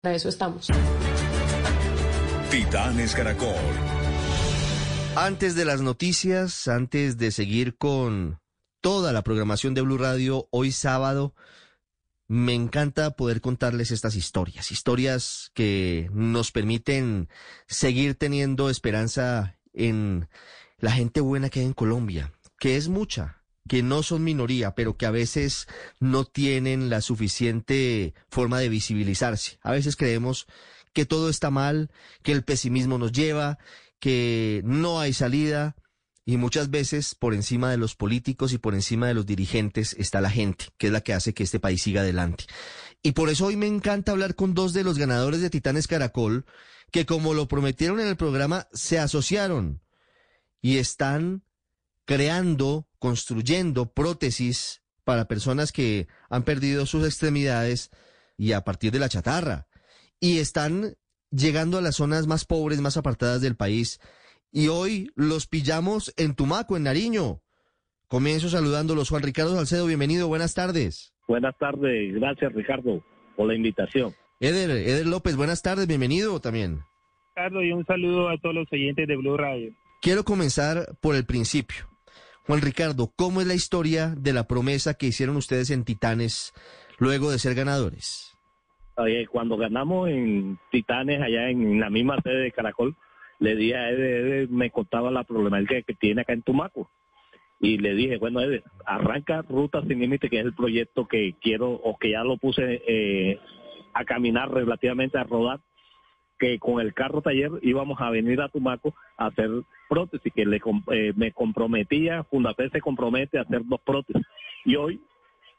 [0.00, 0.68] Para eso estamos.
[2.50, 3.54] Titanes Caracol.
[5.14, 8.40] Antes de las noticias, antes de seguir con
[8.80, 11.34] toda la programación de Blue Radio, hoy sábado,
[12.28, 17.28] me encanta poder contarles estas historias, historias que nos permiten
[17.66, 20.28] seguir teniendo esperanza en
[20.78, 24.96] la gente buena que hay en Colombia, que es mucha, que no son minoría, pero
[24.96, 25.66] que a veces
[25.98, 29.58] no tienen la suficiente forma de visibilizarse.
[29.62, 30.46] A veces creemos
[30.92, 31.90] que todo está mal,
[32.22, 33.58] que el pesimismo nos lleva,
[34.00, 35.76] que no hay salida,
[36.24, 40.20] y muchas veces por encima de los políticos y por encima de los dirigentes está
[40.20, 42.44] la gente, que es la que hace que este país siga adelante.
[43.02, 46.44] Y por eso hoy me encanta hablar con dos de los ganadores de Titanes Caracol,
[46.92, 49.82] que como lo prometieron en el programa, se asociaron
[50.60, 51.42] y están
[52.10, 57.92] creando, construyendo prótesis para personas que han perdido sus extremidades
[58.36, 59.68] y a partir de la chatarra.
[60.18, 60.96] Y están
[61.30, 64.00] llegando a las zonas más pobres, más apartadas del país.
[64.50, 67.42] Y hoy los pillamos en Tumaco, en Nariño.
[68.08, 69.08] Comienzo saludándolos.
[69.08, 71.14] Juan Ricardo Salcedo, bienvenido, buenas tardes.
[71.28, 73.04] Buenas tardes, gracias Ricardo
[73.36, 74.12] por la invitación.
[74.40, 76.80] Eder, Eder López, buenas tardes, bienvenido también.
[77.36, 79.72] Ricardo, y un saludo a todos los oyentes de Blue Radio.
[80.02, 81.89] Quiero comenzar por el principio.
[82.50, 86.52] Juan Ricardo, ¿cómo es la historia de la promesa que hicieron ustedes en Titanes
[86.98, 88.36] luego de ser ganadores?
[89.30, 92.96] Cuando ganamos en Titanes, allá en la misma sede de Caracol,
[93.38, 96.90] le dije a Eder, me contaba la problemática que tiene acá en Tumaco.
[97.60, 101.70] Y le dije, bueno, Eder, arranca Ruta Sin Límite, que es el proyecto que quiero,
[101.70, 103.38] o que ya lo puse eh,
[103.94, 105.60] a caminar relativamente, a rodar,
[106.40, 109.50] que con el carro taller íbamos a venir a Tumaco a hacer
[109.88, 110.60] prótesis, que le,
[110.92, 114.26] eh, me comprometía, Fundafe se compromete a hacer dos prótesis.
[114.64, 115.00] Y hoy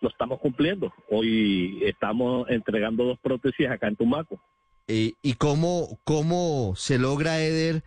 [0.02, 0.92] lo estamos cumpliendo.
[1.10, 4.42] Hoy estamos entregando dos prótesis acá en Tumaco.
[4.88, 7.84] Eh, ¿Y cómo, cómo se logra, Eder,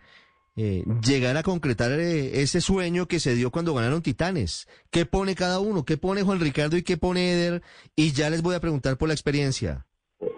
[0.55, 4.69] eh, llegar a concretar ese sueño que se dio cuando ganaron Titanes?
[4.89, 5.83] ¿Qué pone cada uno?
[5.83, 7.61] ¿Qué pone Juan Ricardo y qué pone Eder?
[7.95, 9.85] Y ya les voy a preguntar por la experiencia.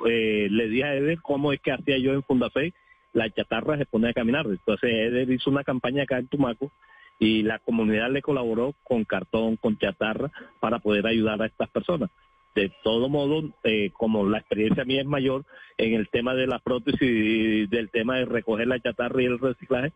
[0.09, 2.73] Eh, le dije a Eder cómo es que hacía yo en Fundafe,
[3.13, 4.45] la chatarra se pone a caminar.
[4.45, 6.71] Entonces Eder hizo una campaña acá en Tumaco
[7.19, 12.09] y la comunidad le colaboró con cartón, con chatarra, para poder ayudar a estas personas.
[12.53, 15.45] De todo modo, eh, como la experiencia mía es mayor
[15.77, 19.39] en el tema de la prótesis y del tema de recoger la chatarra y el
[19.39, 19.93] reciclaje,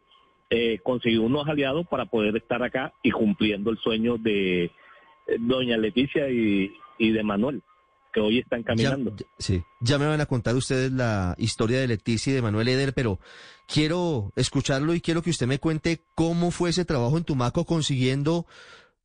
[0.49, 4.71] eh, conseguí unos aliados para poder estar acá y cumpliendo el sueño de eh,
[5.39, 7.63] doña Leticia y de Manuel
[8.11, 9.15] que hoy están caminando.
[9.15, 12.67] Ya, sí, ya me van a contar ustedes la historia de Leticia y de Manuel
[12.67, 13.19] Eder, pero
[13.67, 18.45] quiero escucharlo y quiero que usted me cuente cómo fue ese trabajo en Tumaco consiguiendo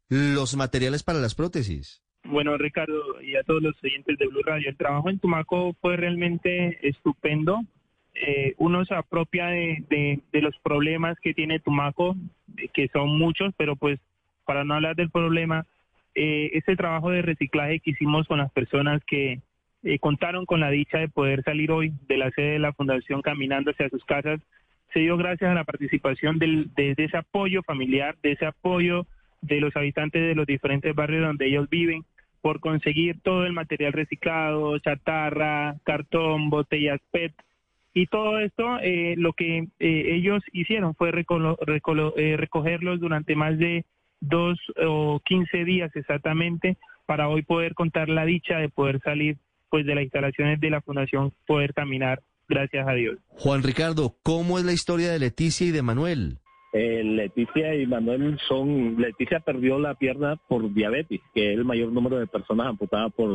[0.09, 2.03] los materiales para las prótesis.
[2.25, 5.97] Bueno, Ricardo, y a todos los oyentes de Blue Radio, el trabajo en Tumaco fue
[5.97, 7.61] realmente estupendo.
[8.15, 12.17] Eh, uno se apropia de, de, de los problemas que tiene Tumaco,
[12.73, 14.01] que son muchos, pero pues
[14.45, 15.67] para no hablar del problema,
[16.17, 19.41] eh, ese trabajo de reciclaje que hicimos con las personas que
[19.85, 23.23] eh, contaron con la dicha de poder salir hoy de la sede de la Fundación
[23.23, 24.41] caminando hacia sus casas,
[24.93, 29.07] se dio gracias a la participación del, de, ese apoyo familiar, de ese apoyo
[29.43, 32.05] de los habitantes de los diferentes barrios donde ellos viven,
[32.41, 37.35] por conseguir todo el material reciclado, chatarra, cartón, botellas PET.
[37.93, 43.85] Y todo esto, eh, lo que eh, ellos hicieron fue eh, recogerlos durante más de
[44.21, 49.39] dos o quince días exactamente para hoy poder contar la dicha de poder salir
[49.71, 53.19] pues de las instalaciones de la fundación, poder caminar, gracias a Dios.
[53.29, 56.39] Juan Ricardo, ¿cómo es la historia de Leticia y de Manuel?
[56.73, 61.91] Eh, Leticia y Manuel son, Leticia perdió la pierna por diabetes, que es el mayor
[61.91, 63.31] número de personas amputadas por,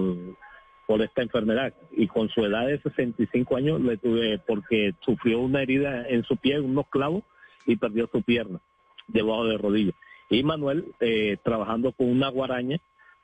[0.88, 1.74] por esta enfermedad.
[1.92, 6.38] Y con su edad de 65 años le tuve, porque sufrió una herida en su
[6.38, 7.24] pie, unos clavos,
[7.66, 8.60] y perdió su pierna
[9.08, 9.94] debajo de rodilla.
[10.32, 12.78] Y Manuel, eh, trabajando con una guaraña,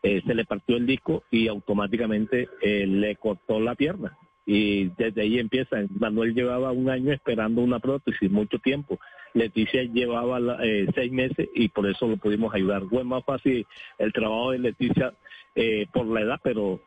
[0.03, 4.17] eh, se le partió el disco y automáticamente eh, le cortó la pierna.
[4.45, 5.77] Y desde ahí empieza.
[5.89, 8.99] Manuel llevaba un año esperando una prótesis, mucho tiempo.
[9.33, 10.57] Leticia llevaba
[10.95, 12.83] seis meses y por eso lo pudimos ayudar.
[12.89, 13.65] Fue más fácil
[13.97, 15.13] el trabajo de Leticia
[15.91, 16.79] por la edad, pero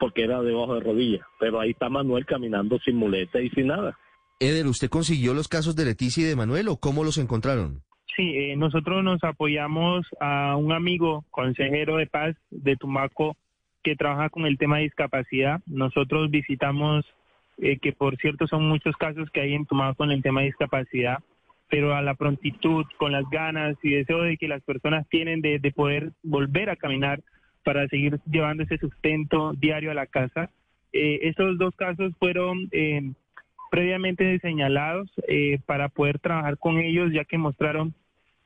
[0.00, 1.24] porque era debajo de rodillas.
[1.38, 3.96] Pero ahí está Manuel caminando sin muleta y sin nada.
[4.40, 7.84] Eder, ¿usted consiguió los casos de Leticia y de Manuel o cómo los encontraron?
[8.18, 13.36] Sí, eh, nosotros nos apoyamos a un amigo consejero de paz de Tumaco
[13.84, 15.60] que trabaja con el tema de discapacidad.
[15.66, 17.06] Nosotros visitamos,
[17.58, 20.46] eh, que por cierto son muchos casos que hay en Tumaco con el tema de
[20.46, 21.18] discapacidad,
[21.70, 25.60] pero a la prontitud, con las ganas y deseo de que las personas tienen de,
[25.60, 27.20] de poder volver a caminar
[27.62, 30.50] para seguir llevando ese sustento diario a la casa,
[30.92, 33.12] Eh, estos dos casos fueron eh,
[33.70, 37.94] previamente señalados eh, para poder trabajar con ellos, ya que mostraron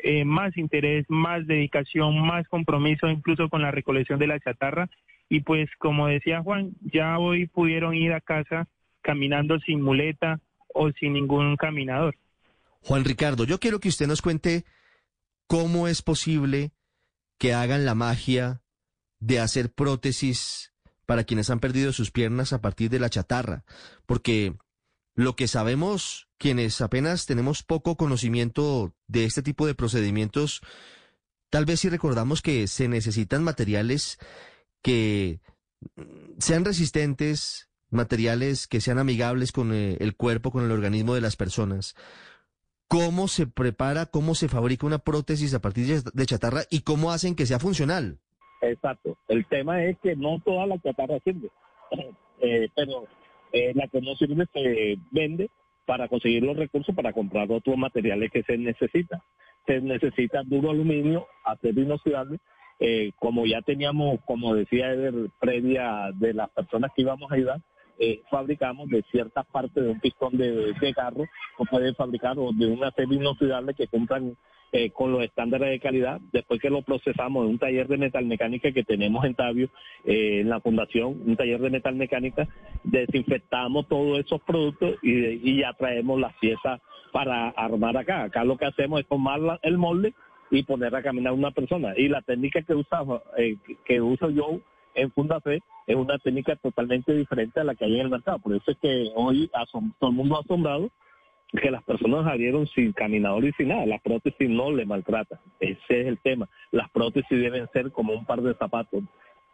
[0.03, 4.89] eh, más interés, más dedicación, más compromiso incluso con la recolección de la chatarra.
[5.29, 8.69] Y pues como decía Juan, ya hoy pudieron ir a casa
[9.01, 10.41] caminando sin muleta
[10.75, 12.17] o sin ningún caminador.
[12.83, 14.65] Juan Ricardo, yo quiero que usted nos cuente
[15.47, 16.73] cómo es posible
[17.39, 18.63] que hagan la magia
[19.21, 20.73] de hacer prótesis
[21.07, 23.65] para quienes han perdido sus piernas a partir de la chatarra,
[24.07, 24.55] porque
[25.15, 30.61] lo que sabemos quienes apenas tenemos poco conocimiento de este tipo de procedimientos,
[31.51, 34.19] tal vez si recordamos que se necesitan materiales
[34.83, 35.41] que
[36.39, 41.37] sean resistentes, materiales que sean amigables con eh, el cuerpo, con el organismo de las
[41.37, 41.95] personas.
[42.89, 47.35] ¿Cómo se prepara, cómo se fabrica una prótesis a partir de chatarra y cómo hacen
[47.35, 48.19] que sea funcional?
[48.61, 49.17] Exacto.
[49.29, 51.51] El tema es que no toda la chatarra sirve,
[52.41, 53.07] eh, pero
[53.53, 55.51] eh, la que no sirve se vende
[55.85, 59.21] para conseguir los recursos para comprar otros materiales que se necesitan.
[59.67, 62.39] Se necesita duro aluminio, acero inoxidable,
[62.81, 67.61] eh, como ya teníamos, como decía Eder, previa de las personas que íbamos a ayudar,
[67.99, 71.25] eh, fabricamos de ciertas partes de un pistón de, de carro,
[71.59, 74.37] o puede fabricar o de un acero inoxidable que compran
[74.75, 76.19] eh, con los estándares de calidad.
[76.33, 79.69] Después que lo procesamos en un taller de metalmecánica que tenemos en Tabio,
[80.07, 82.49] eh, en la fundación, un taller de metalmecánica,
[82.83, 86.81] desinfectamos todos esos productos y, ya traemos las piezas
[87.13, 88.25] para armar acá.
[88.25, 90.15] Acá lo que hacemos es tomar el molde
[90.51, 91.93] y poner a caminar una persona.
[91.97, 94.59] Y la técnica que usamos, eh, que uso yo
[94.95, 98.39] en Fundafe es una técnica totalmente diferente a la que hay en el mercado.
[98.39, 99.51] Por eso es que hoy
[99.99, 100.91] todo el mundo ha asombrado
[101.61, 103.85] que las personas salieron sin caminador y sin nada.
[103.87, 105.39] Las prótesis no le maltratan.
[105.61, 106.49] Ese es el tema.
[106.71, 109.03] Las prótesis deben ser como un par de zapatos.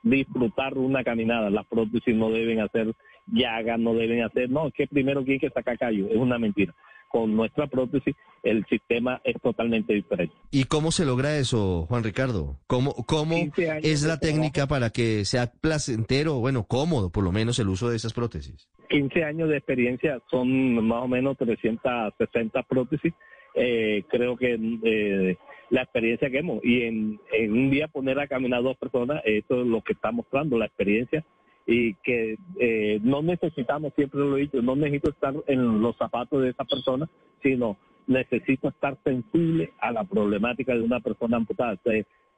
[0.02, 1.50] Disfrutar una caminada.
[1.50, 2.94] Las prótesis no deben hacer
[3.26, 4.48] llagas, no deben hacer.
[4.48, 6.08] No, es que primero tiene que sacar callo.
[6.08, 6.74] Es una mentira.
[7.08, 10.34] Con nuestra prótesis el sistema es totalmente diferente.
[10.50, 12.58] ¿Y cómo se logra eso, Juan Ricardo?
[12.66, 13.34] ¿Cómo, cómo
[13.82, 17.96] es la técnica para que sea placentero, bueno, cómodo por lo menos el uso de
[17.96, 18.68] esas prótesis?
[18.88, 23.14] 15 años de experiencia, son más o menos 360 prótesis.
[23.54, 25.36] Eh, creo que eh,
[25.70, 27.20] la experiencia que hemos, y en,
[27.50, 31.24] un día poner a caminar dos personas, esto es lo que está mostrando, la experiencia,
[31.66, 36.42] y que eh, no necesitamos, siempre lo he dicho, no necesito estar en los zapatos
[36.42, 37.08] de esa persona,
[37.42, 37.76] sino
[38.06, 41.78] necesito estar sensible a la problemática de una persona amputada.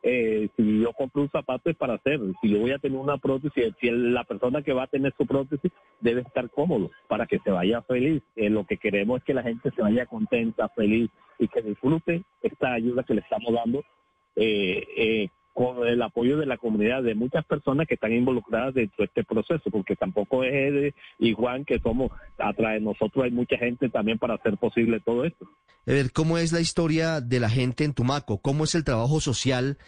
[0.02, 3.18] Eh, si yo compro un zapato es para hacer, si yo voy a tener una
[3.18, 5.70] prótesis, si la persona que va a tener su prótesis
[6.00, 8.22] debe estar cómodo para que se vaya feliz.
[8.36, 12.22] Eh, lo que queremos es que la gente se vaya contenta, feliz y que disfrute
[12.42, 13.84] esta ayuda que le estamos dando
[14.36, 18.96] eh, eh con el apoyo de la comunidad, de muchas personas que están involucradas dentro
[18.98, 23.30] de este proceso, porque tampoco es Ede y Juan que somos, atrás de nosotros hay
[23.30, 25.46] mucha gente también para hacer posible todo esto.
[25.86, 28.40] A ver, ¿cómo es la historia de la gente en Tumaco?
[28.40, 29.78] ¿Cómo es el trabajo social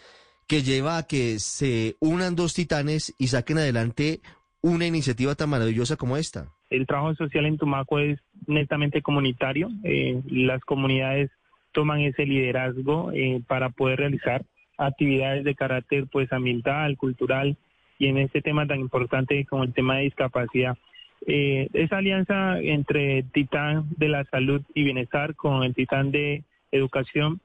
[0.47, 4.21] que lleva a que se unan dos titanes y saquen adelante
[4.61, 6.47] una iniciativa tan maravillosa como esta?
[6.69, 9.69] El trabajo social en Tumaco es netamente comunitario.
[9.83, 11.29] Eh, las comunidades
[11.71, 14.45] toman ese liderazgo eh, para poder realizar
[14.77, 17.57] actividades de carácter pues ambiental, cultural
[17.99, 20.77] y en este tema tan importante como el tema de discapacidad.
[21.25, 27.39] Eh, esa alianza entre Titán de la Salud y Bienestar con el Titán de Educación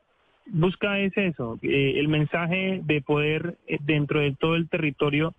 [0.51, 5.35] busca es eso, eh, el mensaje de poder eh, dentro de todo el territorio,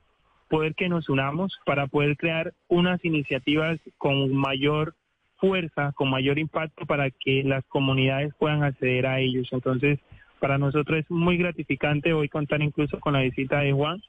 [0.50, 4.96] poder que nos unamos para poder crear unas iniciativas con mayor
[5.38, 9.48] fuerza, con mayor impacto para que las comunidades puedan acceder a ellos.
[9.52, 10.00] Entonces,
[10.40, 14.02] para nosotros es muy gratificante hoy contar incluso con la visita de Juan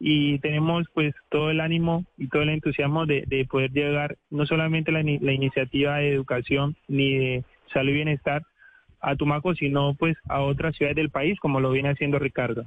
[0.00, 4.92] y tenemos pues todo el ánimo y todo el entusiasmo de, poder llegar no solamente
[4.92, 8.42] la, la iniciativa de educación ni de salud y bienestar
[9.00, 12.64] a Tumaco, sino pues a otras ciudades del país como lo viene haciendo Ricardo.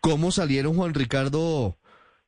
[0.00, 1.76] ¿Cómo salieron Juan Ricardo,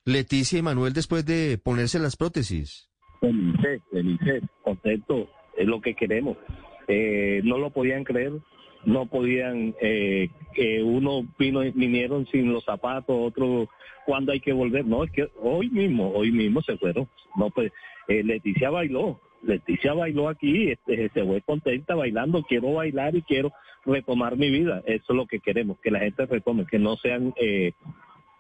[0.05, 2.89] Leticia y Manuel después de ponerse las prótesis?
[3.21, 6.37] Felices, felices, contento, es lo que queremos.
[6.87, 8.33] Eh, no lo podían creer,
[8.87, 13.69] no podían, eh, que uno vino, vinieron sin los zapatos, otro
[14.05, 14.85] cuando hay que volver.
[14.85, 17.09] No, es que hoy mismo, hoy mismo se fueron.
[17.37, 17.73] No, pues
[18.09, 23.53] eh, Leticia bailó, Leticia bailó aquí, este, se fue contenta bailando, quiero bailar y quiero
[23.85, 24.83] retomar mi vida.
[24.87, 27.73] Eso es lo que queremos, que la gente retome, que no sean, eh,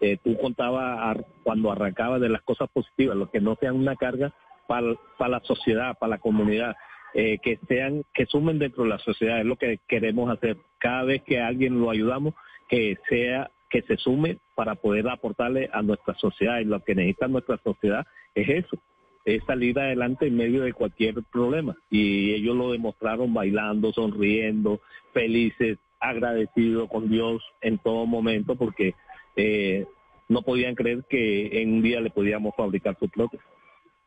[0.00, 4.32] eh tú contabas cuando arrancaba de las cosas positivas, lo que no sean una carga
[4.66, 6.76] para, para la sociedad, para la comunidad
[7.14, 10.56] eh, que sean, que sumen dentro de la sociedad, es lo que queremos hacer.
[10.78, 12.35] Cada vez que alguien lo ayudamos,
[12.68, 17.28] que sea, que se sume para poder aportarle a nuestra sociedad y lo que necesita
[17.28, 18.04] nuestra sociedad
[18.35, 18.78] es eso,
[19.25, 21.76] es salir adelante en medio de cualquier problema.
[21.88, 24.80] Y ellos lo demostraron bailando, sonriendo,
[25.12, 28.94] felices, agradecidos con Dios en todo momento porque
[29.37, 29.87] eh,
[30.28, 33.47] no podían creer que en un día le podíamos fabricar su prótesis.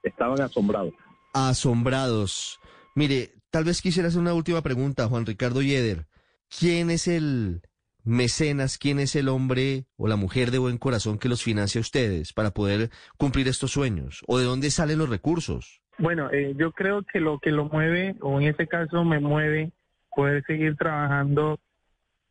[0.03, 0.93] Estaban asombrados.
[1.33, 2.59] Asombrados.
[2.97, 6.07] Mire, tal vez quisiera hacer una última pregunta, Juan Ricardo Yeder.
[6.49, 7.61] ¿Quién es el
[8.03, 11.83] mecenas, quién es el hombre o la mujer de buen corazón que los financia a
[11.83, 14.23] ustedes para poder cumplir estos sueños?
[14.25, 15.79] ¿O de dónde salen los recursos?
[15.99, 19.69] Bueno, eh, yo creo que lo que lo mueve, o en este caso me mueve,
[20.15, 21.59] poder seguir trabajando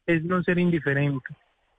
[0.04, 1.28] es no ser indiferente.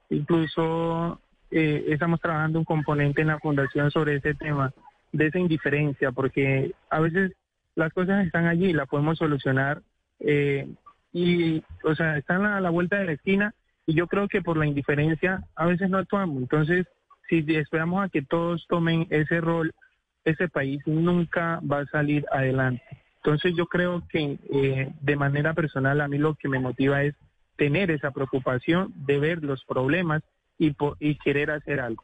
[0.08, 4.72] Incluso eh, estamos trabajando un componente en la fundación sobre ese tema,
[5.12, 7.32] de esa indiferencia, porque a veces
[7.78, 9.82] las cosas están allí, las podemos solucionar
[10.18, 10.68] eh,
[11.12, 13.54] y, o sea, están a la vuelta de la esquina
[13.86, 16.38] y yo creo que por la indiferencia a veces no actuamos.
[16.38, 16.86] Entonces,
[17.28, 19.72] si esperamos a que todos tomen ese rol,
[20.24, 22.82] ese país nunca va a salir adelante.
[23.22, 27.14] Entonces yo creo que eh, de manera personal a mí lo que me motiva es
[27.56, 30.22] tener esa preocupación de ver los problemas
[30.58, 32.02] y, y querer hacer algo.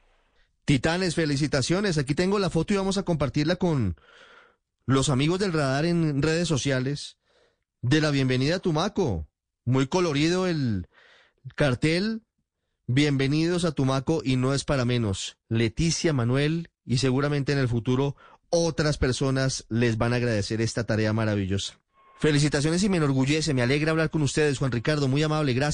[0.65, 1.99] Titanes, felicitaciones.
[1.99, 3.97] Aquí tengo la foto y vamos a compartirla con
[4.87, 7.17] los amigos del radar en redes sociales
[7.81, 9.27] de la bienvenida a Tumaco.
[9.65, 10.89] Muy colorido el,
[11.55, 12.23] Cartel,
[12.87, 15.39] bienvenidos a Tumaco y no es para menos.
[15.49, 18.17] Leticia, Manuel y seguramente en el futuro
[18.51, 21.81] otras personas les van a agradecer esta tarea maravillosa.
[22.21, 25.73] Felicitaciones y me enorgullece, me alegra hablar con ustedes, Juan Ricardo, muy amable, gracias.